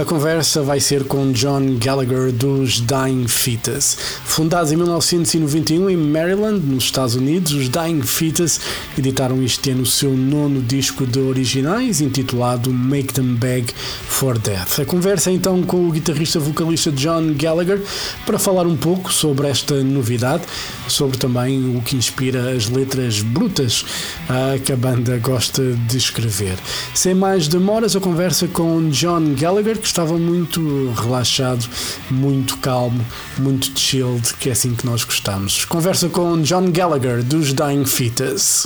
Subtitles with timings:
[0.00, 3.98] a conversa vai ser com John Gallagher dos Dying Fetus.
[4.24, 8.60] Fundados em 1991 em Maryland, nos Estados Unidos, os Dying Fetus
[8.96, 13.74] editaram este ano o seu nono disco de originais, intitulado Make Them Beg
[14.06, 14.80] for Death.
[14.80, 17.82] A conversa é então com o guitarrista vocalista John Gallagher
[18.24, 20.44] para falar um pouco sobre esta novidade,
[20.88, 23.82] sobre também o que inspira as letras brutas
[24.30, 26.56] uh, que a banda gosta de escrever.
[26.94, 31.68] Sem mais demoras, a conversa com John Gallagher, que estava muito relaxado,
[32.10, 33.04] muito calmo,
[33.38, 35.64] muito chilled, que é assim que nós gostamos.
[35.64, 38.64] Conversa com John Gallagher, dos Dying Fetus.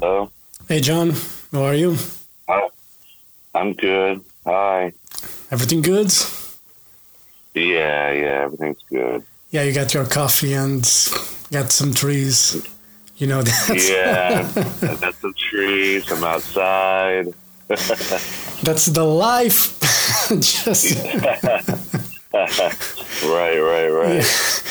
[0.00, 0.30] Hello.
[0.68, 1.12] Hey John,
[1.52, 1.96] how are you?
[2.48, 2.68] Hi.
[3.54, 4.24] I'm good.
[4.44, 4.92] Hi.
[5.52, 6.12] Everything good?
[7.54, 9.22] Yeah, yeah, everything's good.
[9.52, 10.82] Yeah, you got your coffee and
[11.52, 12.56] got some trees.
[13.18, 13.68] You know that.
[13.76, 14.48] Yeah,
[14.90, 16.10] I got some trees.
[16.10, 17.32] I'm outside.
[18.62, 19.78] That's the life.
[20.28, 20.96] Just
[22.32, 24.24] right, right, right.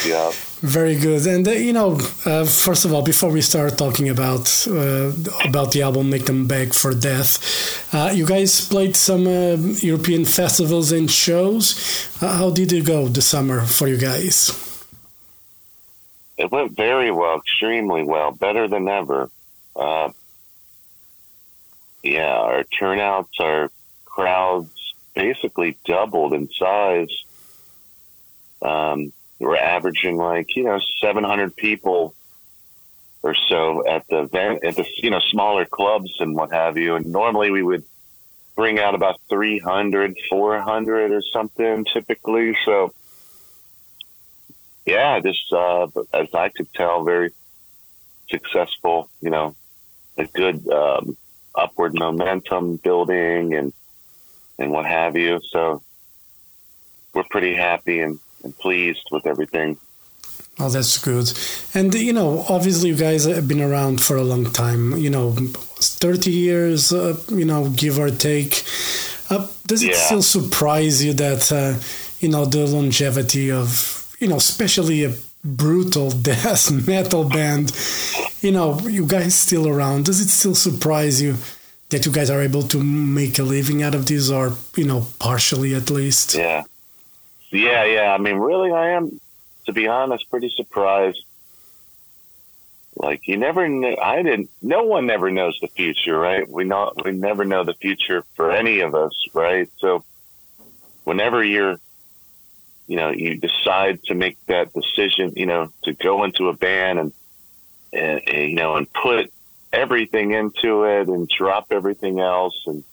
[0.04, 0.32] Yeah.
[0.60, 1.26] very good.
[1.26, 5.12] And uh, you know, uh, first of all, before we start talking about uh,
[5.44, 10.24] about the album "Make Them Beg for Death," uh, you guys played some uh, European
[10.24, 11.74] festivals and shows.
[12.20, 14.50] Uh, how did it go this summer for you guys?
[16.38, 19.30] It went very well, extremely well, better than ever.
[19.76, 20.10] Uh,
[22.02, 23.70] yeah, our turnouts, our
[24.12, 27.24] crowds basically doubled in size.
[28.60, 32.14] Um, we're averaging like you know 700 people
[33.22, 36.94] or so at the event at the you know smaller clubs and what have you
[36.94, 37.82] and normally we would
[38.54, 42.94] bring out about 300 400 or something typically so
[44.86, 47.32] yeah just uh as i could tell very
[48.30, 49.56] successful you know
[50.18, 51.16] a good um
[51.54, 53.72] upward momentum building and
[54.62, 55.82] and what have you so
[57.14, 59.76] we're pretty happy and and pleased with everything.
[60.58, 61.32] Oh, that's good.
[61.74, 64.96] And you know, obviously, you guys have been around for a long time.
[64.96, 65.30] You know,
[66.02, 66.92] thirty years.
[66.92, 68.64] Uh, you know, give or take.
[69.30, 70.06] Uh, does it Yeah.
[70.06, 71.78] still surprise you that uh,
[72.20, 73.70] you know the longevity of
[74.18, 75.14] you know, especially a
[75.44, 77.70] brutal death metal band?
[78.40, 80.06] You know, you guys still around.
[80.06, 81.36] Does it still surprise you
[81.92, 85.06] that you guys are able to make a living out of this, or you know,
[85.18, 86.34] partially at least?
[86.34, 86.64] Yeah.
[87.50, 88.14] Yeah, yeah.
[88.14, 89.20] I mean, really, I am,
[89.66, 91.24] to be honest, pretty surprised.
[92.96, 93.96] Like you never knew.
[93.96, 94.50] I didn't.
[94.60, 96.48] No one never knows the future, right?
[96.48, 97.04] We not.
[97.04, 99.70] We never know the future for any of us, right?
[99.78, 100.04] So,
[101.04, 101.78] whenever you're,
[102.86, 106.98] you know, you decide to make that decision, you know, to go into a band
[106.98, 107.12] and,
[107.92, 109.32] and, and you know, and put
[109.72, 112.84] everything into it and drop everything else, and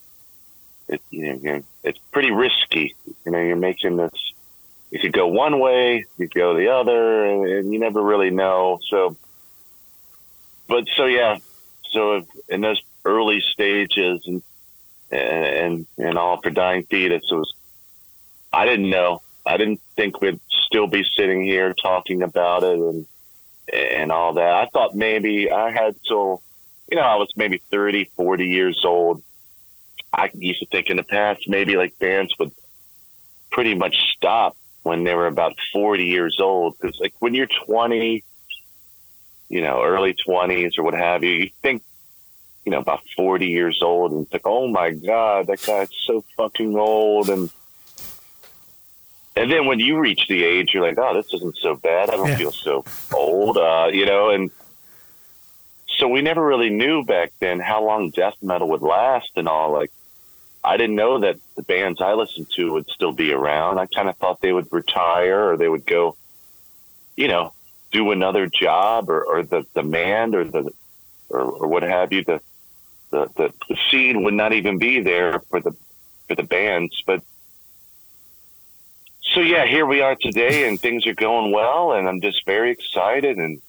[0.87, 2.95] it, you know, it's pretty risky.
[3.25, 4.11] You know, you're making this
[4.91, 8.31] you could go one way, you could go the other, and, and you never really
[8.31, 8.79] know.
[8.89, 9.15] So,
[10.67, 11.37] but so yeah,
[11.91, 14.41] so in those early stages and
[15.11, 17.53] and and all for dying fetus, it was
[18.51, 19.21] I didn't know.
[19.45, 23.05] I didn't think we'd still be sitting here talking about it and
[23.71, 24.53] and all that.
[24.53, 26.41] I thought maybe I had till
[26.89, 29.21] you know I was maybe 30, 40 years old.
[30.11, 32.51] I used to think in the past maybe like bands would
[33.51, 36.75] pretty much stop when they were about 40 years old.
[36.79, 38.23] Because, like, when you're 20,
[39.49, 41.83] you know, early 20s or what have you, you think,
[42.65, 46.75] you know, about 40 years old and think, oh my God, that guy's so fucking
[46.77, 47.29] old.
[47.29, 47.49] And,
[49.35, 52.09] and then when you reach the age, you're like, oh, this isn't so bad.
[52.09, 52.37] I don't Yeah.
[52.37, 54.51] feel so old, uh, you know, and
[55.99, 59.71] so we never really knew back then how long death metal would last and all.
[59.71, 59.91] Like,
[60.63, 63.79] I didn't know that the bands I listened to would still be around.
[63.79, 66.15] I kind of thought they would retire or they would go,
[67.15, 67.53] you know,
[67.91, 70.71] do another job or, or the demand or the
[71.29, 72.23] or, or what have you.
[72.23, 72.41] The,
[73.11, 75.75] the the the scene would not even be there for the
[76.27, 77.03] for the bands.
[77.05, 77.23] But
[79.33, 82.71] so yeah, here we are today, and things are going well, and I'm just very
[82.71, 83.61] excited and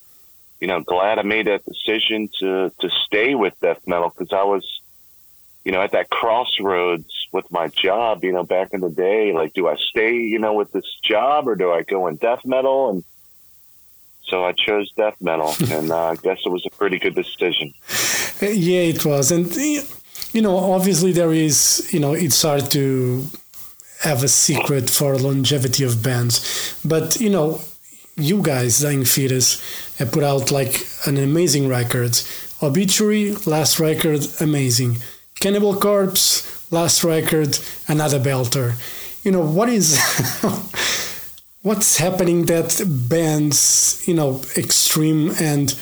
[0.61, 4.45] you know glad I made that decision to to stay with death metal because I
[4.45, 4.81] was
[5.65, 9.53] you know, at that crossroads with my job, you know, back in the day, like,
[9.53, 12.91] do I stay, you know, with this job or do I go in death metal?
[12.91, 13.05] And
[14.25, 17.75] so I chose death metal, and uh, I guess it was a pretty good decision.
[18.41, 19.55] Yeah, it was, and
[20.33, 23.27] you know, obviously there is, you know, it's hard to
[24.01, 26.81] have a secret for longevity of bands.
[26.85, 27.61] But you know,
[28.17, 29.61] you guys, Dying Fetus,
[30.01, 32.19] have put out like an amazing record.
[32.63, 34.97] Obituary, last record, amazing.
[35.41, 38.75] Cannibal Corpse, last record, another belter.
[39.25, 40.01] You know, what is
[41.63, 45.79] what's happening that bands, you know, extreme and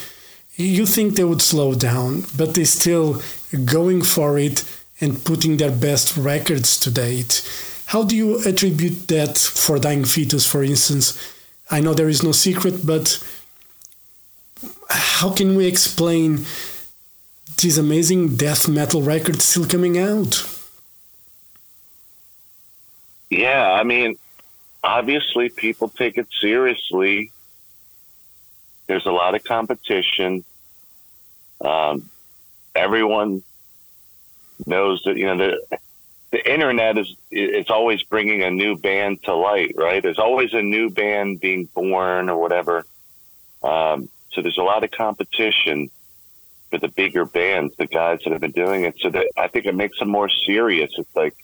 [0.57, 3.23] you think they would slow down, but they're still
[3.65, 4.65] going for it
[5.01, 7.49] and putting their best records to date.
[7.87, 11.17] How do you attribute that for Dying Fetus, for instance?
[11.71, 13.23] I know there is no secret, but
[14.89, 16.47] how can we explain
[17.61, 20.47] this amazing death metal record still coming out?
[23.31, 24.17] Yeah, I mean,
[24.83, 27.31] obviously people take it seriously.
[28.87, 30.45] There's a lot of competition.
[31.61, 32.09] Um,
[32.75, 33.43] everyone
[34.67, 35.79] knows that you know the
[36.31, 40.03] the internet is it's always bringing a new band to light, right?
[40.03, 42.87] There's always a new band being born or whatever.
[43.63, 44.09] Um,
[44.39, 45.91] so there's a lot of competition
[46.71, 48.95] for the bigger bands, the guys that have been doing it.
[49.01, 50.93] So that I think it makes them more serious.
[50.97, 51.35] It's like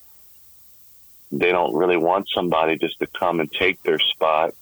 [1.33, 4.55] they don't really want somebody just to come and take their spot,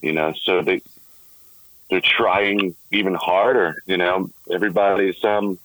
[0.00, 0.34] you know.
[0.44, 0.82] So they
[1.90, 3.82] they're trying even harder.
[3.86, 5.58] You know, everybody's um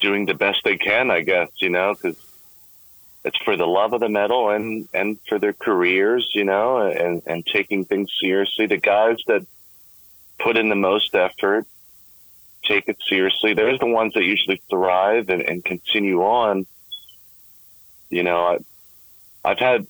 [0.00, 1.50] doing the best they can, I guess.
[1.56, 2.16] You know, because
[3.22, 7.20] it's for the love of the metal and and for their careers, you know, and
[7.26, 8.64] and taking things seriously.
[8.64, 9.44] The guys that
[10.38, 11.66] put in the most effort
[12.64, 13.54] take it seriously.
[13.54, 16.66] They're the ones that usually thrive and, and continue on.
[18.10, 18.58] You know, I,
[19.44, 19.86] I've had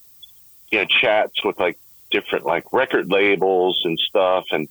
[0.71, 1.79] you know chats with like
[2.11, 4.69] different like record labels and stuff, and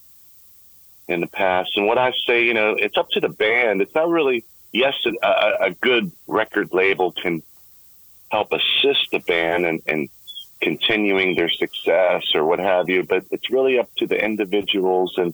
[1.07, 1.71] in the past.
[1.75, 3.81] And what I say, you know, it's up to the band.
[3.81, 7.41] It's not really yes, a, a good record label can
[8.29, 10.09] help assist the band and, and
[10.61, 15.33] continuing their success or what have you, but it's really up to the individuals and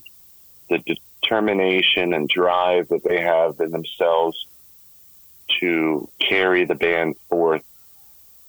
[0.69, 0.79] the
[1.21, 4.45] determination and drive that they have in themselves
[5.59, 7.63] to carry the band forth.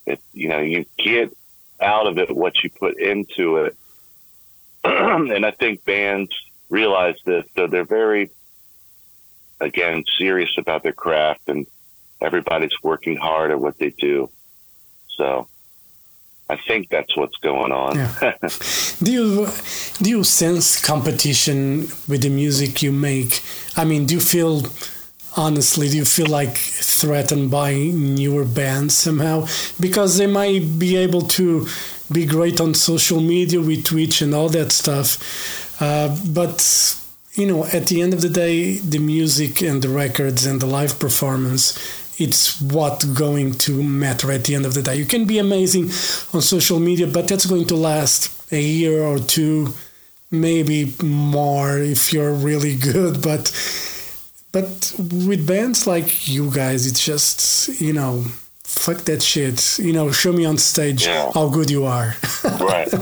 [0.06, 1.36] It, you know, you get
[1.80, 3.76] out of it what you put into it.
[4.84, 6.30] and I think bands
[6.68, 8.30] realize this, so they're very,
[9.60, 11.66] again, serious about their craft and
[12.20, 14.30] everybody's working hard at what they do.
[15.16, 15.48] So
[16.48, 17.96] I think that's what's going on.
[17.96, 18.36] Yeah.
[19.02, 19.48] do you
[19.98, 23.42] do you sense competition with the music you make?
[23.76, 24.62] I mean, do you feel
[25.36, 29.44] honestly do you feel like threatened by newer bands somehow
[29.80, 31.66] because they might be able to
[32.12, 37.00] be great on social media with Twitch and all that stuff, uh, but
[37.34, 40.66] you know, at the end of the day, the music and the records and the
[40.66, 41.76] live performance
[42.16, 44.96] it's what going to matter at the end of the day.
[44.96, 45.84] You can be amazing
[46.32, 49.74] on social media, but that's going to last a year or two,
[50.30, 53.22] maybe more if you're really good.
[53.22, 53.52] But
[54.52, 58.24] but with bands like you guys, it's just you know,
[58.62, 59.78] fuck that shit.
[59.78, 61.30] You know, show me on stage yeah.
[61.32, 62.14] how good you are.
[62.44, 62.92] right,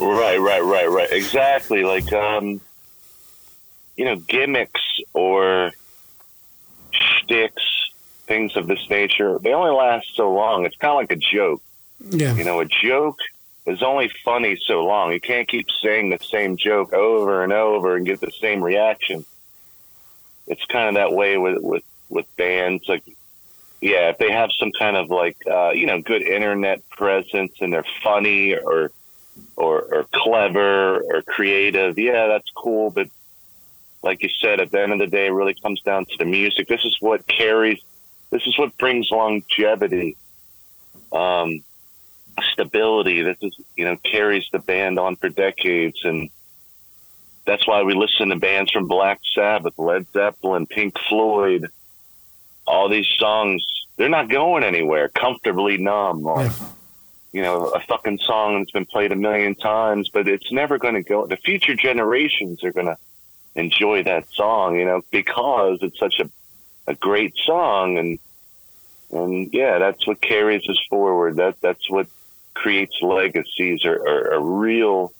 [0.00, 1.12] right, right, right, right.
[1.12, 1.84] Exactly.
[1.84, 2.60] Like um,
[3.96, 4.82] you know, gimmicks
[5.12, 5.72] or
[6.92, 7.62] shticks
[8.26, 10.66] things of this nature, they only last so long.
[10.66, 11.62] It's kind of like a joke.
[12.10, 12.34] Yeah.
[12.34, 13.18] You know, a joke
[13.66, 15.12] is only funny so long.
[15.12, 19.24] You can't keep saying the same joke over and over and get the same reaction.
[20.46, 22.84] It's kind of that way with with with bands.
[22.88, 23.02] Like,
[23.80, 27.72] yeah, if they have some kind of like uh, you know good internet presence and
[27.72, 28.92] they're funny or
[29.56, 32.90] or or clever or creative, yeah, that's cool.
[32.90, 33.08] But
[34.02, 36.24] like you said, at the end of the day, it really comes down to the
[36.24, 36.68] music.
[36.68, 37.80] This is what carries
[38.30, 40.16] this is what brings longevity,
[41.12, 41.62] um,
[42.52, 43.22] stability.
[43.22, 46.04] This is, you know, carries the band on for decades.
[46.04, 46.30] And
[47.44, 51.68] that's why we listen to bands from Black Sabbath, Led Zeppelin, Pink Floyd,
[52.66, 53.64] all these songs.
[53.96, 55.08] They're not going anywhere.
[55.08, 56.50] Comfortably numb or,
[57.32, 60.94] you know, a fucking song that's been played a million times, but it's never going
[60.94, 61.26] to go.
[61.26, 62.98] The future generations are going to
[63.54, 66.30] enjoy that song, you know, because it's such a
[66.86, 68.18] a great song and
[69.12, 71.36] and yeah, that's what carries us forward.
[71.36, 72.08] That that's what
[72.56, 75.12] creates legacies or, or, or real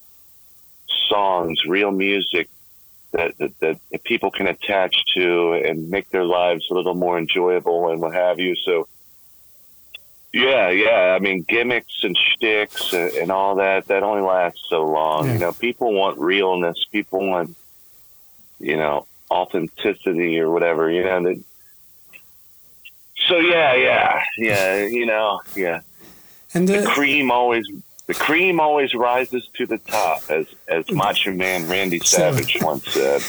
[1.07, 2.49] songs, real music
[3.11, 7.89] that, that, that people can attach to and make their lives a little more enjoyable
[7.89, 8.55] and what have you.
[8.55, 8.87] So
[10.33, 11.15] yeah, yeah.
[11.15, 15.27] I mean, gimmicks and shticks and, and all that, that only lasts so long.
[15.27, 15.33] Yeah.
[15.33, 16.85] You know, people want realness.
[16.91, 17.55] People want,
[18.59, 21.43] you know, authenticity or whatever, you know, that
[23.27, 24.85] so yeah, yeah, yeah.
[24.85, 25.81] You know, yeah.
[26.53, 27.65] And the uh, cream always
[28.07, 33.21] the cream always rises to the top, as as Macho Man Randy Savage once said.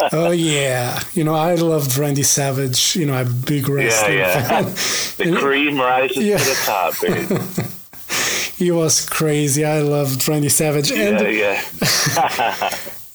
[0.12, 2.96] oh yeah, you know I loved Randy Savage.
[2.96, 4.62] You know I'm a big wrestling yeah, yeah.
[4.64, 5.30] fan.
[5.32, 6.38] the cream rises Yeah.
[6.38, 7.42] to the top, baby.
[8.56, 9.64] he was crazy.
[9.64, 10.90] I loved Randy Savage.
[10.90, 12.70] And yeah, yeah.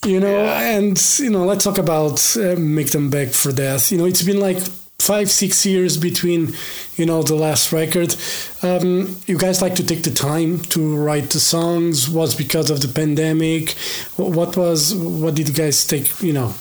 [0.05, 0.77] you know Yeah.
[0.77, 4.21] and you know let's talk about uh, make them beg for death you know it's
[4.23, 4.57] been like
[4.99, 6.53] five six years between
[6.95, 8.15] you know the last record.
[8.61, 12.09] Um, you guys like to take the time to write the songs.
[12.09, 13.71] Was because of the pandemic.
[14.17, 16.53] What was what did you guys take you know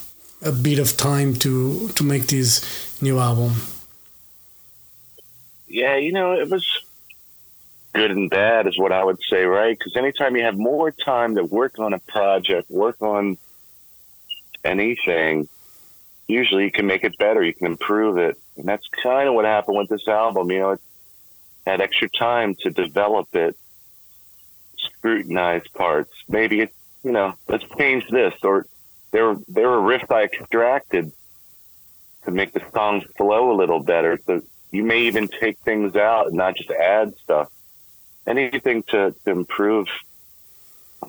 [0.43, 3.53] a bit of time to to make this new album?
[5.69, 6.67] Yeah, you know, it was
[7.93, 9.77] good and bad, is what I would say, right?
[9.79, 13.37] Because anytime you have more time to work on a project, work on
[14.65, 15.49] anything,
[16.29, 18.39] usually you can make it better, you can improve it.
[18.57, 20.51] And that's kind of what happened with this album.
[20.51, 20.81] You know, it
[21.67, 23.57] had extra time to develop it,
[24.77, 26.13] scrutinize parts.
[26.29, 28.67] Maybe it, you know, let's change this, or
[29.11, 31.13] there, there were riffs I extracted
[32.25, 34.19] to make the song flow a little better.
[34.27, 37.51] So you may even take things out and not just add stuff.
[38.27, 39.89] Anything to, to improve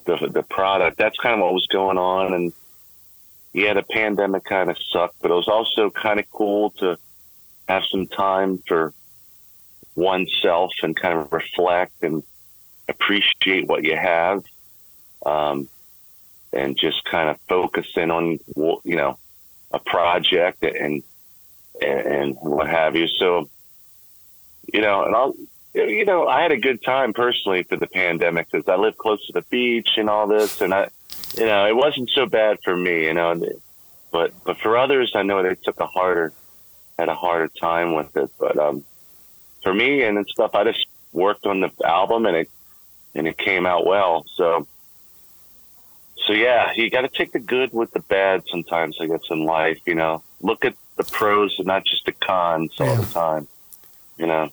[0.06, 0.98] the the product.
[0.98, 2.34] That's kind of what was going on.
[2.34, 2.54] And
[3.54, 6.98] yeah, the pandemic kind of sucked, but it was also kind of cool to
[7.68, 8.94] have some time for
[9.96, 12.24] oneself and kind of reflect and
[12.88, 14.44] appreciate what you have.
[15.26, 15.68] Um,
[16.52, 19.20] and just kind of focus in on, you know,
[19.72, 21.04] a project and
[21.82, 23.08] and, and what have you.
[23.08, 23.50] So,
[24.74, 25.36] you know, and I'll,
[25.74, 29.26] you know, I had a good time personally through the pandemic because I live close
[29.28, 30.90] to the beach and all this, and I,
[31.38, 33.40] you know, it wasn't so bad for me, you know,
[34.12, 36.34] but but for others, I know they took a harder,
[36.98, 38.32] had a harder time with it.
[38.40, 38.84] But um,
[39.64, 42.50] for me and stuff, I just worked on the album and it
[43.16, 44.26] and it came out well.
[44.36, 44.68] So.
[46.26, 48.98] So yeah, you got to take the good with the bad sometimes.
[49.02, 52.76] I guess in life, you know, look at the pros and not just the cons
[52.80, 53.48] all the time.
[54.18, 54.50] You know,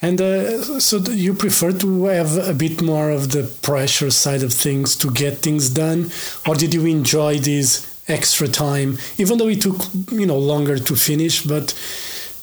[0.00, 4.52] And uh, so you prefer to have a bit more of the pressure side of
[4.52, 6.10] things to get things done,
[6.46, 9.76] or did you enjoy this extra time, even though it took
[10.12, 11.42] you know longer to finish?
[11.42, 11.74] But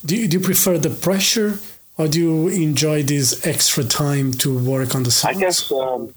[0.06, 1.60] do you, do you prefer the pressure,
[1.98, 5.38] or do you enjoy this extra time to work on the songs?
[5.38, 5.72] I guess.
[5.72, 6.14] Um,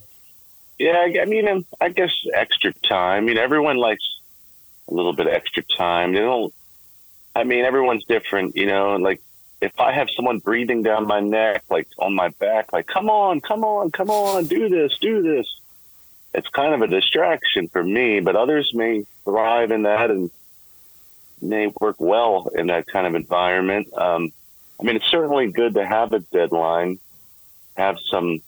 [0.79, 3.25] yeah, I mean, um, I guess extra time.
[3.25, 4.05] I mean, everyone likes
[4.89, 6.13] a little bit of extra time.
[6.13, 6.53] They don't.
[7.35, 8.97] I mean, everyone's different, you know.
[8.97, 9.21] Like,
[9.61, 13.41] if I have someone breathing down my neck, like on my back, like, come on,
[13.41, 15.47] come on, come on, do this, do this.
[16.33, 20.31] It's kind of a distraction for me, but others may thrive in that and
[21.41, 23.93] may work well in that kind of environment.
[23.95, 24.33] Um,
[24.81, 27.01] I mean, it's certainly good to have a deadline,
[27.77, 28.41] have some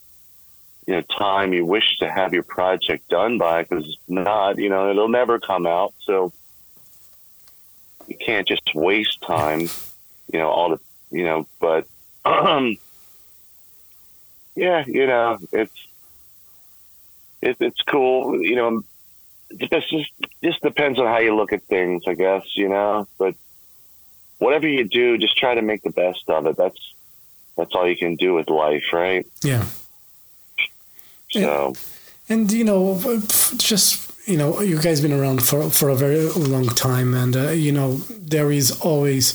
[0.86, 4.90] you know time you wish to have your project done by because not you know
[4.90, 6.32] it'll never come out so
[8.08, 9.60] you can't just waste time
[10.32, 11.86] you know all the you know but
[12.24, 12.76] um
[14.54, 15.86] yeah you know it's
[17.42, 18.82] it, it's cool you know
[19.58, 19.92] just
[20.42, 23.34] just depends on how you look at things i guess you know but
[24.40, 26.56] whatever you do just try to make the best of it.
[26.56, 26.94] That's
[27.56, 29.24] that's all you can do with life right?
[29.42, 29.66] Yeah.
[31.30, 31.74] so.
[32.28, 33.00] And you know,
[33.56, 37.50] just you know, you guys been around for for a very long time, and uh,
[37.50, 39.34] you know, there is always,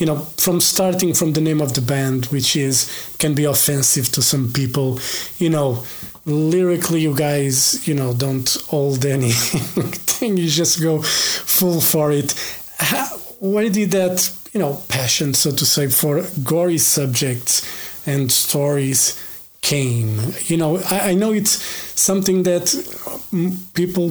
[0.00, 4.10] you know, from starting from the name of the band, which is can be offensive
[4.12, 4.98] to some people,
[5.38, 5.84] you know.
[6.26, 10.36] Lyrically, you guys, you know, don't hold anything.
[10.36, 12.34] you just go full for it.
[12.78, 13.06] How,
[13.40, 17.64] where did that, you know, passion, so to say, for gory subjects
[18.06, 19.18] and stories
[19.62, 20.18] came.
[20.46, 21.52] You know, I, I know it's
[22.00, 22.66] something that
[23.74, 24.06] people,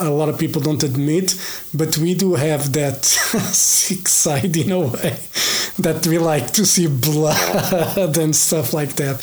[0.00, 1.34] a lot of people don't admit,
[1.74, 5.16] but we do have that sick side in a way
[5.78, 9.16] that we like to see blood and stuff like that.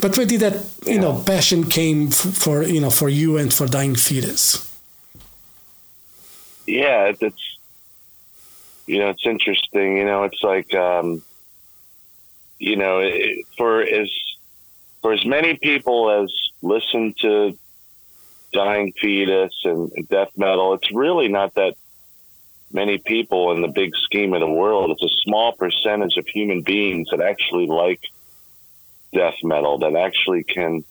[0.00, 3.52] But where did that, you know, passion came f- for, you know, for you and
[3.52, 4.64] for Dying Fetus?
[6.66, 7.56] yeah, it- it's
[8.86, 9.96] you know it's interesting.
[9.98, 11.22] You know, it's like um,
[12.58, 14.10] you know it, for as
[15.02, 17.58] for as many people as listen to
[18.52, 21.74] Dying Fetus and, death metal, it's really not that
[22.72, 24.90] many people in the big scheme of the world.
[24.90, 28.00] It's a small percentage of human beings that actually like
[29.12, 30.84] death metal, that actually can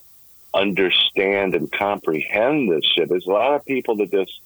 [0.54, 3.10] understand and comprehend this shit.
[3.10, 4.40] There's a lot of people that just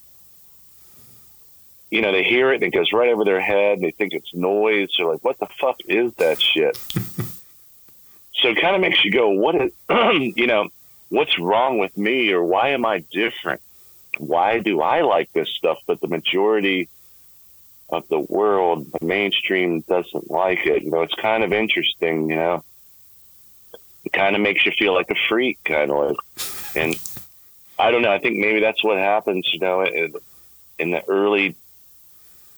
[1.92, 4.14] you know, they hear it and it goes right over their head and they think
[4.14, 4.88] it's noise.
[4.98, 6.80] They're like, what the fuck is that shit?
[8.42, 9.72] so it kind of makes you go, what is,
[10.36, 10.70] you know,
[11.10, 13.62] what's wrong with me or why am I different?
[14.18, 16.90] Why do I like this stuff, but the majority
[17.90, 20.84] of the world, the mainstream doesn't like it?
[20.84, 22.64] You know, it's kind of interesting, you know,
[24.04, 26.18] it kind of makes you feel like a freak, kind of like,
[26.76, 26.96] and
[27.78, 28.12] I don't know.
[28.12, 30.14] I think maybe that's what happens, you know, in,
[30.80, 31.56] in the early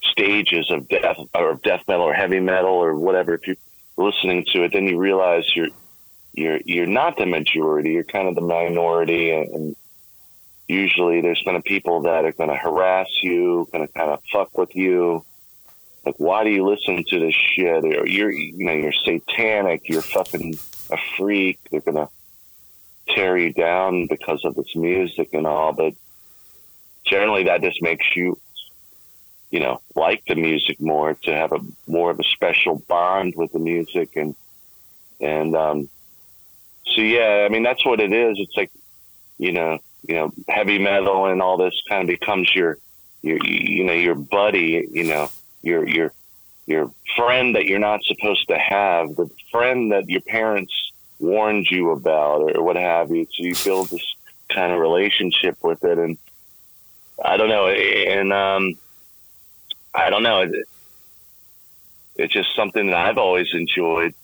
[0.02, 3.34] stages of death or death metal or heavy metal or whatever.
[3.34, 3.56] If you're
[3.96, 5.68] listening to it, then you realize you're
[6.32, 7.92] you're you're not the majority.
[7.92, 9.76] You're kind of the minority, and, and
[10.68, 14.20] usually there's going to people that are going to harass you, going to kind of
[14.32, 15.24] fuck with you.
[16.04, 17.84] Like, why do you listen to this shit?
[17.84, 19.88] Or you're you know you're satanic.
[19.88, 20.58] You're fucking
[20.90, 21.58] a freak.
[21.70, 22.08] They're going to
[23.08, 25.94] tear you down because of this music and all, but
[27.04, 28.38] generally that just makes you,
[29.54, 33.52] you know, like the music more, to have a more of a special bond with
[33.52, 34.34] the music and,
[35.20, 35.88] and, um,
[36.86, 38.36] so yeah, I mean, that's what it is.
[38.40, 38.72] It's like,
[39.38, 42.78] you know, you know, heavy metal and all this kind of becomes your,
[43.22, 45.30] your, you know, your buddy, you know,
[45.62, 46.12] your, your,
[46.66, 50.74] your friend that you're not supposed to have, the friend that your parents
[51.20, 53.24] warned you about or what have you.
[53.26, 54.16] So you build this
[54.48, 55.96] kind of relationship with it.
[55.96, 56.18] And
[57.24, 57.68] I don't know.
[57.68, 58.78] And, um,
[59.94, 60.40] I don't know.
[60.40, 60.68] It,
[62.16, 64.14] it's just something that I've always enjoyed.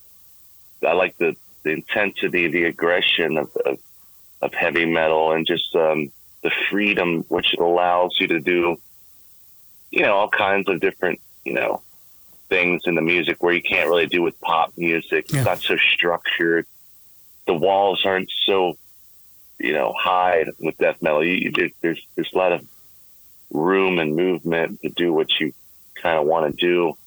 [0.85, 3.79] I like the, the intensity, the aggression of, of,
[4.41, 6.11] of heavy metal and just, um,
[6.43, 8.77] the freedom which it allows you to do,
[9.91, 11.81] you know, all kinds of different, you know,
[12.49, 15.31] things in the music where you can't really do with pop music.
[15.31, 15.39] Yeah.
[15.39, 16.65] It's not so structured
[17.45, 18.77] the walls aren't so,
[19.59, 21.23] you know, high with death metal.
[21.23, 22.65] You, there's there's a lot of
[23.51, 25.53] room and movement to do what you
[26.01, 26.97] kind of want to do.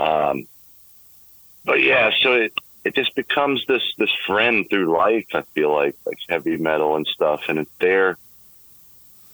[0.00, 0.46] Um,
[1.64, 2.52] but yeah, so it
[2.84, 5.26] it just becomes this this friend through life.
[5.34, 8.16] I feel like like heavy metal and stuff, and it's there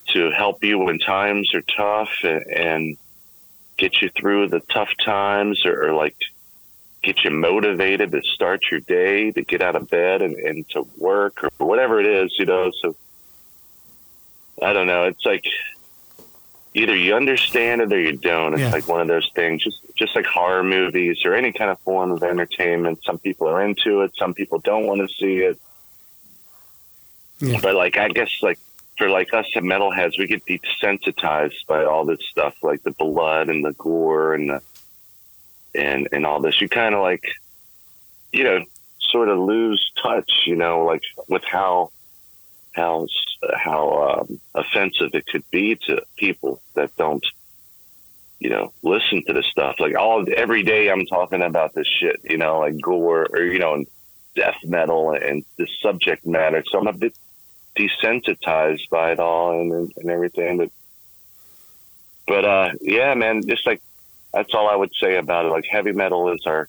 [0.08, 2.96] to help you when times are tough and, and
[3.76, 6.16] get you through the tough times, or, or like
[7.02, 10.86] get you motivated to start your day, to get out of bed and, and to
[10.96, 12.72] work or whatever it is, you know.
[12.82, 12.96] So
[14.62, 15.04] I don't know.
[15.04, 15.44] It's like
[16.76, 18.52] either you understand it or you don't.
[18.52, 18.70] It's yeah.
[18.70, 22.12] like one of those things, just just like horror movies or any kind of form
[22.12, 23.02] of entertainment.
[23.02, 25.58] Some people are into it, some people don't want to see it.
[27.40, 27.58] Yeah.
[27.62, 28.58] But like I guess like
[28.98, 33.64] for like us metalheads, we get desensitized by all this stuff, like the blood and
[33.64, 34.62] the gore and the
[35.74, 37.24] and and all this, you kind of like,
[38.32, 38.64] you know,
[39.00, 41.90] sort of lose touch, you know, like with how
[42.72, 43.06] how
[43.54, 47.24] how um, offensive it could be to people that don't,
[48.38, 49.76] you know, listen to this stuff.
[49.78, 53.58] Like all every day, I'm talking about this shit, you know, like gore or you
[53.58, 53.84] know,
[54.34, 56.62] death metal and this subject matter.
[56.70, 57.14] So I'm a bit
[57.76, 60.70] desensitized by it all and and everything, but.
[62.28, 63.80] But uh, yeah, man, just like
[64.32, 65.50] that's all I would say about it.
[65.50, 66.68] Like heavy metal is our,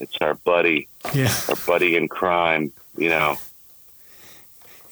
[0.00, 2.72] it's our buddy, yeah, our buddy in crime.
[2.96, 3.36] You know.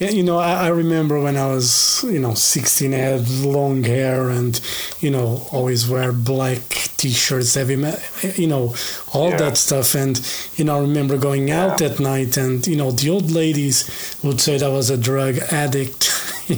[0.02, 3.84] Yeah, you know, I, I remember when I was, you know, 16, I had long
[3.84, 4.60] hair and,
[4.98, 6.58] you know, always wear black
[6.96, 7.74] t-shirts, heavy,
[8.34, 8.74] you know,
[9.14, 9.36] all yeah.
[9.36, 9.94] that stuff.
[9.94, 10.20] And,
[10.56, 11.86] you know, I remember going out yeah.
[11.86, 15.38] at night and, you know, the old ladies would say that I was a drug
[15.52, 16.10] addict.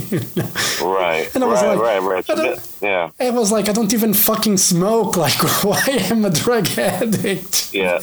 [0.82, 1.32] Right.
[1.34, 2.30] And I was right, like, right, right.
[2.30, 3.10] Uh, yeah.
[3.20, 5.16] It was like, I don't even fucking smoke.
[5.24, 7.72] Like, why am a drug addict?
[7.74, 8.00] Yeah.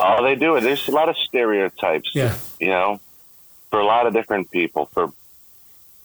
[0.00, 0.60] Oh, they do it.
[0.60, 2.14] There's a lot of stereotypes.
[2.14, 2.36] Yeah.
[2.60, 3.00] You know,
[3.70, 4.86] for a lot of different people.
[4.92, 5.12] For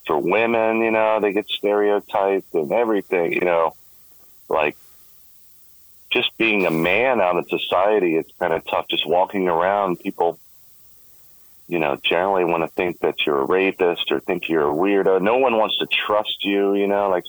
[0.05, 3.33] for women, you know, they get stereotyped and everything.
[3.33, 3.75] You know,
[4.49, 4.75] like
[6.11, 8.87] just being a man out in society, it's kind of tough.
[8.89, 10.39] Just walking around, people
[11.67, 15.21] you know, generally want to think that you're a rapist or think you're a weirdo.
[15.21, 17.25] No one wants to trust you, you know, like,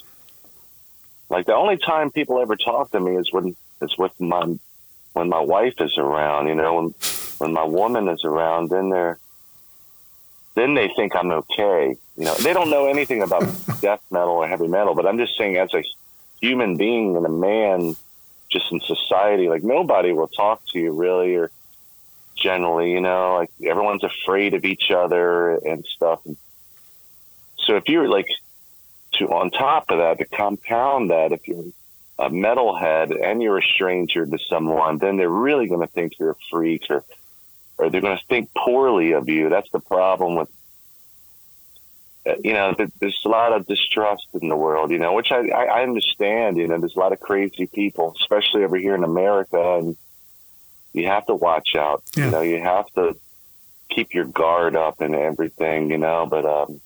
[1.31, 4.45] like the only time people ever talk to me is when, is with my,
[5.13, 6.95] when my wife is around, you know, when,
[7.39, 9.19] when my woman is around, then they're,
[10.55, 11.97] then they think I'm okay.
[12.17, 13.43] You know, they don't know anything about
[13.81, 15.83] death metal or heavy metal, but I'm just saying as a
[16.41, 17.97] human being and a man
[18.51, 21.51] just in society, like nobody will talk to you really or,
[22.37, 26.21] generally, you know, like everyone's afraid of each other and stuff.
[27.57, 28.27] So if you're like
[29.15, 31.65] to on top of that, to compound that, if you're
[32.19, 36.33] a metalhead and you're a stranger to someone, then they're really going to think you're
[36.33, 37.05] a freak or,
[37.79, 39.49] or they're going to think poorly of you.
[39.49, 40.49] That's the problem with,
[42.27, 45.49] uh, you know, there's a lot of distrust in the world, you know, which I,
[45.49, 49.79] I understand, you know, there's a lot of crazy people, especially over here in America
[49.79, 49.97] and,
[50.95, 52.03] you have to watch out.
[52.17, 52.27] Yeah.
[52.27, 53.17] You know, you have to
[53.91, 56.27] keep your guard up and everything, you know.
[56.31, 56.81] But um,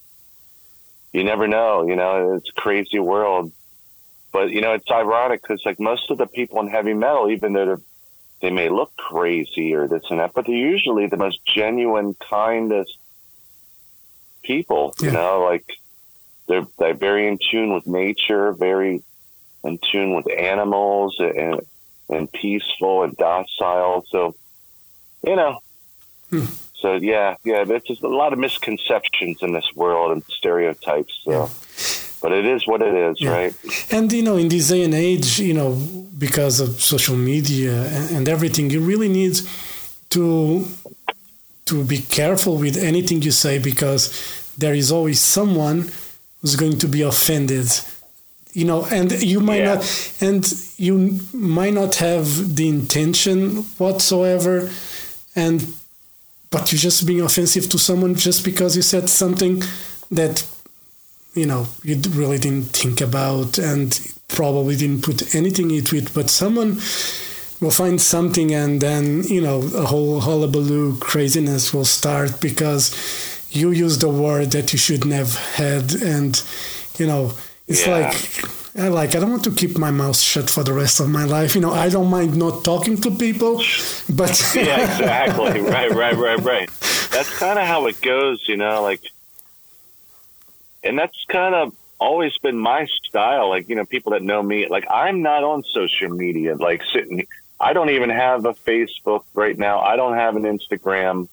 [1.13, 2.33] you never know, you know.
[2.33, 3.53] It's a crazy world.
[4.33, 7.53] But you know, it's ironic because like most of the people in heavy metal, even
[7.53, 7.81] though they're
[8.41, 12.97] they may look crazy or this and that, but they're usually the most genuine, kindest
[14.43, 14.93] people.
[14.99, 15.65] You know, like
[16.47, 19.03] they're they're very in tune with nature, very
[19.63, 21.61] in tune with animals, and
[22.09, 24.05] and peaceful and docile.
[24.09, 24.35] So,
[25.25, 25.59] you know.
[26.29, 26.45] Hmm.
[26.75, 31.19] So yeah, yeah, there's just a lot of misconceptions in this world and stereotypes.
[31.25, 31.51] So,
[32.21, 33.31] but it is what it is, Yeah.
[33.31, 33.53] right?
[33.91, 35.71] And you know, in this day and age, you know,
[36.17, 39.39] because of social media and, and everything, you really need
[40.09, 40.65] to
[41.65, 44.09] to be careful with anything you say because
[44.57, 45.89] there is always someone
[46.41, 47.67] who's going to be offended.
[48.53, 49.75] You know, and you might Yeah.
[49.75, 54.69] not, and you might not have the intention whatsoever,
[55.35, 55.61] and
[56.49, 59.61] but you're just being offensive to someone just because you said something
[60.09, 60.43] that
[61.35, 66.29] you know you really didn't think about and probably didn't put anything into it but
[66.29, 66.75] someone
[67.61, 72.91] will find something and then you know a whole hullabaloo craziness will start because
[73.51, 76.41] you used a word that you shouldn't have had and
[76.97, 77.31] you know
[77.67, 77.97] it's Yeah.
[77.97, 78.15] like
[78.77, 81.25] I like I don't want to keep my mouth shut for the rest of my
[81.25, 83.57] life you know I don't mind not talking to people
[84.21, 85.61] but yeah, exactly.
[85.75, 86.69] right, right, right, right.
[87.11, 89.01] That's kind of how it goes, you know, like,
[90.83, 93.49] and that's kind of always been my style.
[93.49, 97.27] Like, you know, people that know me, like, I'm not on social media, like, sitting,
[97.59, 99.79] I don't even have a Facebook right now.
[99.79, 101.27] I don't have an Instagram.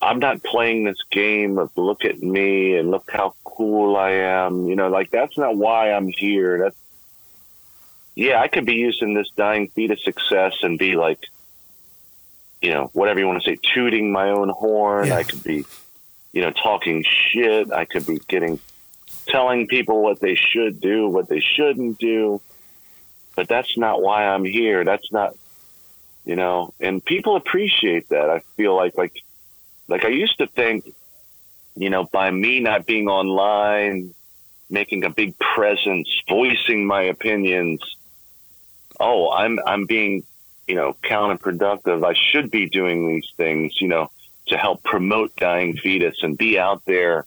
[0.00, 4.68] I'm not playing this game of look at me and look how cool I am.
[4.68, 6.58] You know, like, that's not why I'm here.
[6.58, 6.76] That's,
[8.14, 11.18] yeah, I could be using this dying fetus success and be like,
[12.62, 15.08] you know, whatever you want to say, tooting my own horn.
[15.08, 15.16] Yeah.
[15.16, 15.64] I could be,
[16.32, 17.72] you know, talking shit.
[17.72, 18.58] I could be getting,
[19.26, 22.40] telling people what they should do, what they shouldn't do.
[23.34, 24.84] But that's not why I'm here.
[24.84, 25.34] That's not,
[26.24, 28.30] you know, and people appreciate that.
[28.30, 29.14] I feel like, like,
[29.88, 30.92] like I used to think,
[31.74, 34.14] you know, by me not being online,
[34.70, 37.80] making a big presence, voicing my opinions,
[38.98, 40.24] oh, I'm, I'm being
[40.66, 42.04] you know, counterproductive.
[42.04, 44.10] I should be doing these things, you know,
[44.48, 47.26] to help promote dying fetus and be out there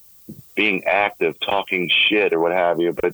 [0.56, 2.94] being active, talking shit or what have you.
[2.94, 3.14] But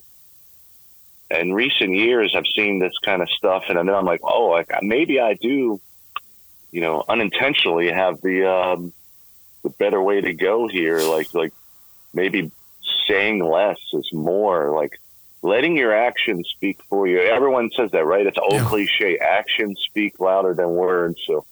[1.32, 4.70] in recent years, I've seen this kind of stuff and then I'm like, oh, like
[4.82, 5.82] maybe I do,
[6.72, 8.94] you know, unintentionally have the, um,
[9.64, 11.06] the better way to go here.
[11.06, 11.54] Like, like
[12.14, 12.52] maybe
[13.08, 14.92] saying less is more like,
[15.42, 17.20] letting your actions speak for you.
[17.20, 18.26] Everyone says that, right?
[18.26, 18.68] It's old Yeah.
[18.68, 19.20] cliche.
[19.20, 21.22] Actions speak louder than words.
[21.28, 21.46] So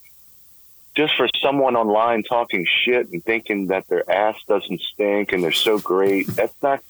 [0.95, 5.51] just for someone online talking shit and thinking that their ass doesn't stink and they're
[5.51, 6.83] so great, that's not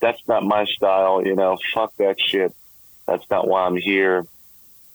[0.00, 1.58] that's not my style, you know.
[1.74, 2.54] Fuck that shit.
[3.06, 4.26] That's not why I'm here.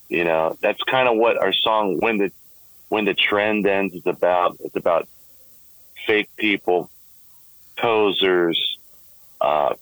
[0.10, 2.32] You know, that's kind of what our song when the
[2.90, 4.58] when the trend ends is about.
[4.60, 5.08] It's about
[6.06, 6.90] fake people,
[7.78, 8.78] posers,
[9.42, 9.76] uh,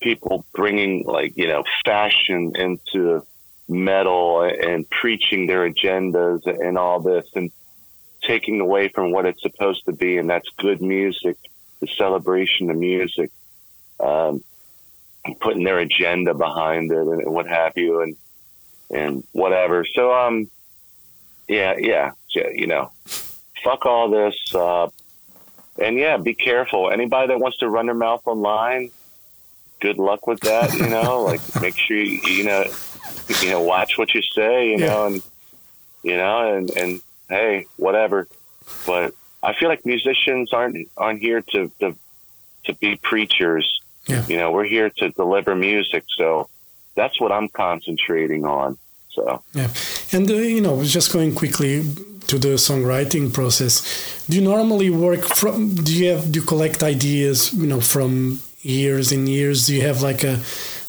[0.00, 3.26] people bringing like you know fashion into
[3.68, 7.52] metal and preaching their agendas and all this and
[8.22, 11.36] taking away from what it's supposed to be and that's good music
[11.80, 13.30] the celebration of music
[14.00, 14.42] um,
[15.40, 18.16] putting their agenda behind it and, what have you and
[18.90, 20.50] and whatever so um
[21.48, 22.90] yeah yeah yeah, you know
[23.64, 24.88] fuck all this uh
[25.80, 28.90] and yeah be careful anybody that wants to run their mouth online
[29.80, 30.74] good luck with that.
[30.74, 32.64] You know, like make sure you, you know,
[33.40, 34.68] you know, watch what you say.
[34.68, 34.86] You Yeah.
[34.86, 35.22] know, and
[36.02, 38.28] you know, and and hey, whatever.
[38.86, 41.94] But I feel like musicians aren't aren't here to to
[42.66, 43.66] to be preachers.
[44.06, 44.26] Yeah.
[44.26, 46.04] You know, we're here to deliver music.
[46.16, 46.48] So
[46.94, 48.76] that's what I'm concentrating on.
[49.10, 49.68] So Yeah,
[50.12, 51.82] and uh, you know, just going quickly
[52.30, 53.74] to the songwriting process.
[54.28, 55.74] Do you normally work from?
[55.74, 56.30] Do you have?
[56.30, 57.52] Do you collect ideas?
[57.52, 59.66] You know, from years and years.
[59.66, 60.38] Do you have like a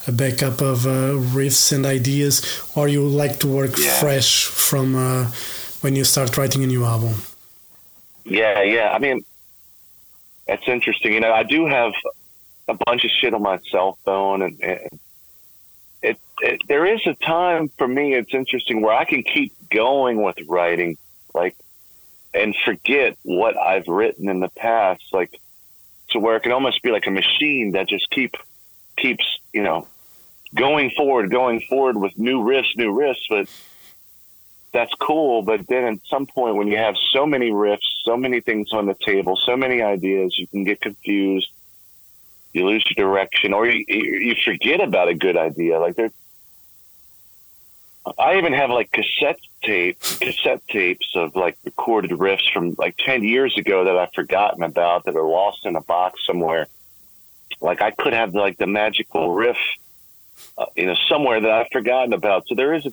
[0.07, 2.41] a backup of uh, riffs and ideas,
[2.75, 3.99] or you like to work Yeah.
[3.99, 5.27] fresh from uh,
[5.81, 7.15] when you start writing a new album?
[8.23, 8.91] Yeah, yeah.
[8.91, 9.23] I mean,
[10.47, 11.13] that's interesting.
[11.13, 11.93] You know, I do have
[12.67, 14.99] a bunch of shit on my cell phone, and, and
[16.01, 18.13] it, it there is a time for me.
[18.13, 20.97] It's interesting where I can keep going with writing,
[21.33, 21.55] like,
[22.33, 25.39] and forget what I've written in the past, like,
[26.09, 28.35] to where it can almost be like a machine that just keep
[28.97, 29.87] keeps you know
[30.53, 33.47] going forward, going forward with new risks, new risks, but
[34.73, 35.41] that's cool.
[35.41, 38.85] But then at some point, when you have so many riffs, so many things on
[38.85, 41.49] the table, so many ideas, you can get confused.
[42.53, 45.79] You lose your direction, or you, you forget about a good idea.
[45.79, 46.11] Like there,
[48.19, 53.23] I even have like cassette tape, cassette tapes of like recorded riffs from like ten
[53.23, 56.67] years ago that I've forgotten about that are lost in a box somewhere.
[57.61, 59.57] Like I could have like the magical riff,
[60.57, 62.47] uh, you know, somewhere that I've forgotten about.
[62.47, 62.91] So there is a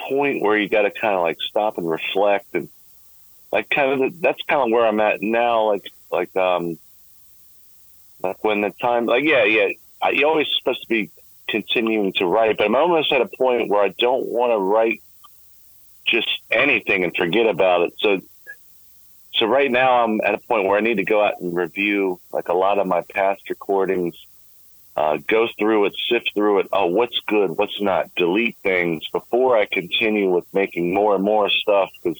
[0.00, 2.68] point where you got to kind of like stop and reflect and
[3.52, 5.68] like kind of that's kind of where I'm at now.
[5.68, 6.78] Like like um
[8.22, 9.68] like when the time like yeah yeah
[10.02, 11.10] I, you're always supposed to be
[11.48, 15.02] continuing to write, but I'm almost at a point where I don't want to write
[16.06, 17.94] just anything and forget about it.
[17.98, 18.20] So
[19.34, 22.20] so right now I'm at a point where I need to go out and review
[22.32, 24.14] like a lot of my past recordings
[24.96, 26.68] uh, go through it, sift through it.
[26.72, 27.50] Oh, what's good?
[27.50, 28.14] What's not?
[28.14, 32.18] Delete things before I continue with making more and more stuff because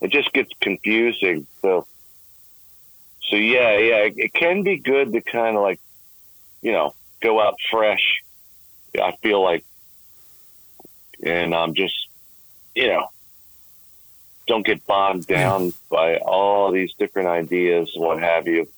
[0.00, 1.48] it just gets confusing.
[1.60, 1.86] So,
[3.28, 5.80] so yeah, yeah, it, it can be good to kind of like,
[6.62, 8.22] you know, go out fresh.
[8.94, 9.64] I feel like,
[11.22, 12.08] and I'm just,
[12.76, 13.08] you know,
[14.46, 18.68] don't get bogged down by all these different ideas, what have you.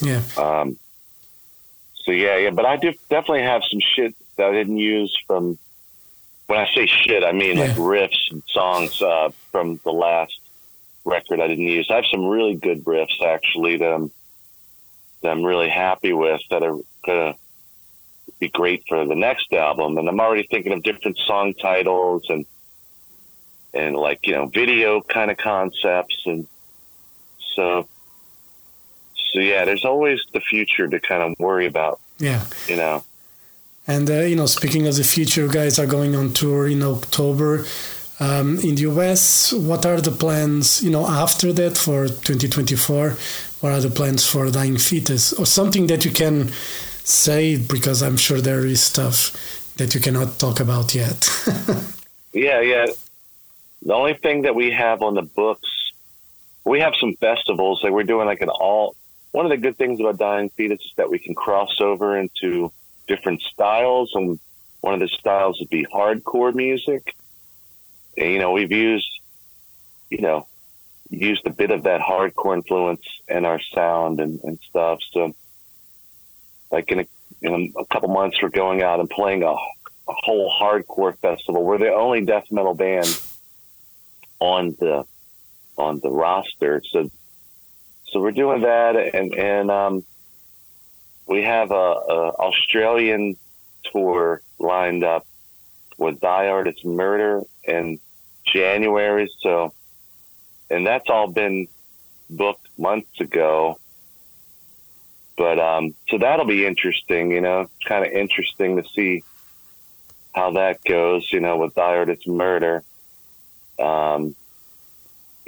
[0.00, 0.22] Yeah.
[0.36, 0.78] Um,
[2.08, 5.58] so yeah, yeah, but I do definitely have some shit that I didn't use from.
[6.46, 7.64] When I say shit, I mean yeah.
[7.64, 10.40] like riffs and songs uh, from the last
[11.04, 11.86] record I didn't use.
[11.90, 14.10] I have some really good riffs actually that I'm
[15.20, 17.34] that I'm really happy with that are gonna
[18.38, 19.98] be great for the next album.
[19.98, 22.46] And I'm already thinking of different song titles and
[23.74, 26.46] and like you know video kind of concepts and
[27.54, 27.86] so
[29.32, 32.00] so yeah, there's always the future to kind of worry about.
[32.18, 33.04] Yeah, you know.
[33.86, 36.82] And uh, you know, speaking of the future, you guys are going on tour in
[36.82, 37.64] October
[38.20, 39.52] um, in the US.
[39.52, 40.82] What are the plans?
[40.82, 43.16] You know, after that for 2024,
[43.60, 46.48] what are the plans for Dying Fetus, or something that you can
[47.04, 47.56] say?
[47.56, 51.28] Because I'm sure there is stuff that you cannot talk about yet.
[52.32, 52.86] yeah, yeah.
[53.82, 55.68] The only thing that we have on the books
[56.68, 58.94] we have some festivals that we're doing like an all
[59.32, 62.72] one of the good things about Dying Fetus is that we can cross over into
[63.06, 64.38] different styles, and
[64.80, 67.14] one of the styles would be hardcore music.
[68.16, 69.20] And, you know, we've used,
[70.10, 70.46] you know,
[71.10, 75.00] used a bit of that hardcore influence in our sound and, and stuff.
[75.12, 75.34] So,
[76.70, 77.06] like in a,
[77.42, 79.56] in a couple months, we're going out and playing a, a
[80.06, 81.64] whole hardcore festival.
[81.64, 83.22] We're the only death metal band
[84.40, 85.04] on the
[85.76, 86.82] on the roster.
[86.90, 87.10] So
[88.10, 90.04] so we're doing that, and and um,
[91.26, 93.36] we have a, a, Australian
[93.84, 95.26] tour lined up
[95.98, 97.98] with Thy Art Is Murder in
[98.46, 99.30] January.
[99.40, 99.72] So,
[100.70, 101.68] and that's all been
[102.30, 103.78] booked months ago.
[105.36, 107.30] But um, so that'll be interesting.
[107.30, 109.22] You know, kind of interesting to see
[110.34, 111.30] how that goes.
[111.30, 112.82] You know, with Thy Art Is Murder.
[113.78, 114.34] Um,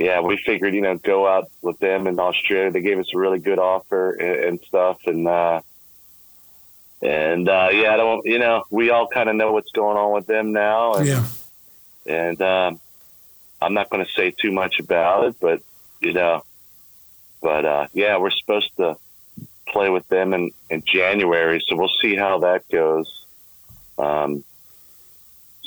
[0.00, 2.70] yeah, we figured, you know, go out with them in Australia.
[2.70, 4.96] They gave us a really good offer and, and stuff.
[5.04, 5.60] And, uh,
[7.02, 10.14] and, uh, yeah, I don't, you know, we all kind of know what's going on
[10.14, 10.94] with them now.
[10.94, 11.26] And, yeah.
[12.06, 12.80] And, um,
[13.60, 15.60] I'm not going to say too much about it, but,
[16.00, 16.46] you know,
[17.42, 18.96] but, uh, yeah, we're supposed to
[19.68, 21.62] play with them in, in January.
[21.68, 23.26] So we'll see how that goes.
[23.98, 24.44] Um,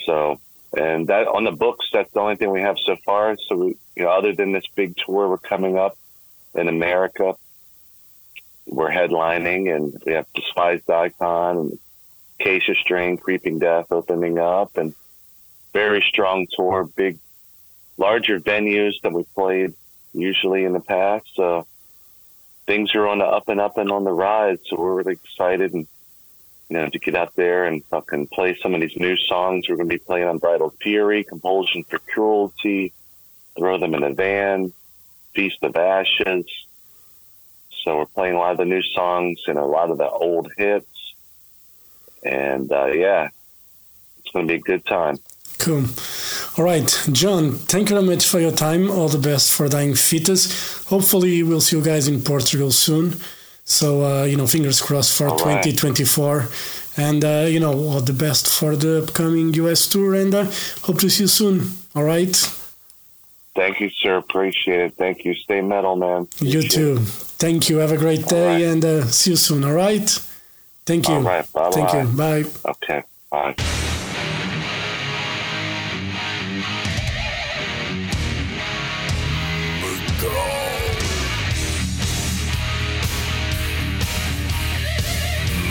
[0.05, 0.39] so,
[0.75, 3.37] and that on the books, that's the only thing we have so far.
[3.47, 5.97] So we, you know, other than this big tour we're coming up
[6.55, 7.35] in America,
[8.65, 11.79] we're headlining and we have Despised Icon and
[12.39, 14.93] Acacia Strain, Creeping Death opening up and
[15.73, 17.17] very strong tour, big,
[17.97, 19.73] larger venues than we played
[20.13, 21.25] usually in the past.
[21.35, 21.67] So
[22.65, 24.59] things are on the up and up and on the rise.
[24.67, 25.87] So we're really excited and,
[26.69, 29.67] you know, to get out there and fucking play some of these new songs.
[29.67, 32.93] We're going to be playing Unbridled Fury, Compulsion for Cruelty,
[33.57, 34.73] throw them in a van,
[35.33, 36.45] Feast of Ashes.
[37.83, 40.51] So we're playing a lot of the new songs and a lot of the old
[40.57, 41.15] hits.
[42.23, 43.29] And uh, yeah,
[44.19, 45.17] it's going to be a good time.
[45.59, 45.85] Cool.
[46.57, 48.89] All right, John, thank you very much for your time.
[48.89, 50.85] All the best for Dying Fetus.
[50.85, 53.15] Hopefully, we'll see you guys in Portugal soon.
[53.65, 56.49] So, uh, you know, fingers crossed for 2024.
[56.97, 60.15] And, uh, you know, all the best for the upcoming US tour.
[60.15, 60.45] And uh,
[60.83, 61.71] hope to see you soon.
[61.95, 62.35] All right.
[63.55, 64.17] Thank you, sir.
[64.17, 64.95] Appreciate it.
[64.97, 65.35] Thank you.
[65.35, 66.23] Stay metal, man.
[66.23, 66.93] Appreciate you too.
[66.93, 67.07] It.
[67.07, 67.77] Thank you.
[67.77, 68.61] Have a great day right.
[68.63, 69.63] and uh, see you soon.
[69.63, 70.09] All right.
[70.85, 71.15] Thank you.
[71.15, 71.53] All right.
[71.53, 71.71] Bye.
[71.71, 72.03] Thank you.
[72.17, 72.45] Bye.
[72.65, 73.03] Okay.
[73.29, 73.55] Bye.